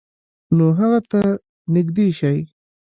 نو 0.57 0.65
هغه 0.79 0.99
ته 1.11 1.21
نږدې 1.73 2.07
شئ، 2.19 2.37